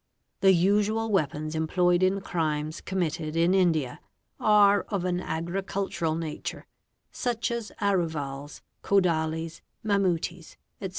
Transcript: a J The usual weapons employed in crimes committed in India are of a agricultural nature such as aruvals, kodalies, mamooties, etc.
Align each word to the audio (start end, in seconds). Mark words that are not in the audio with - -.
a 0.41 0.47
J 0.47 0.47
The 0.47 0.53
usual 0.57 1.11
weapons 1.11 1.53
employed 1.53 2.01
in 2.01 2.21
crimes 2.21 2.81
committed 2.81 3.35
in 3.35 3.53
India 3.53 3.99
are 4.39 4.81
of 4.89 5.05
a 5.05 5.09
agricultural 5.21 6.15
nature 6.15 6.65
such 7.11 7.51
as 7.51 7.71
aruvals, 7.79 8.61
kodalies, 8.81 9.61
mamooties, 9.85 10.55
etc. 10.81 10.89